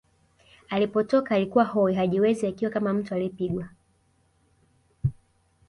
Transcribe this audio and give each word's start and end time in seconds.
Alipotoka 0.69 1.35
alikuwa 1.35 1.63
hoi 1.65 1.93
hajiwezi 1.95 2.47
akiwa 2.47 2.71
kama 2.71 2.93
mtu 2.93 3.13
aliyepigwa 3.15 3.69